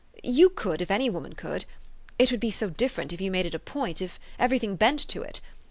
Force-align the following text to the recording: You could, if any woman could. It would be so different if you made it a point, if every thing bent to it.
You 0.23 0.49
could, 0.49 0.81
if 0.81 0.89
any 0.89 1.11
woman 1.11 1.33
could. 1.33 1.65
It 2.17 2.31
would 2.31 2.39
be 2.39 2.49
so 2.49 2.71
different 2.71 3.13
if 3.13 3.21
you 3.21 3.29
made 3.29 3.45
it 3.45 3.53
a 3.53 3.59
point, 3.59 4.01
if 4.01 4.19
every 4.39 4.57
thing 4.57 4.75
bent 4.75 5.07
to 5.09 5.21
it. 5.21 5.41